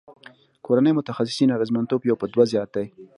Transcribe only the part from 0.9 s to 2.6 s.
متخصصین اغیزمنتوب یو په دوه